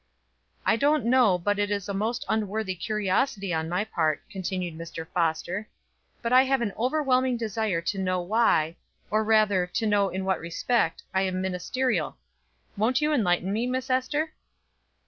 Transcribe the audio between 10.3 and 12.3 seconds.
respect, I am ministerial.